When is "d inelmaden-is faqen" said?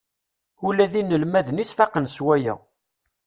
0.91-2.05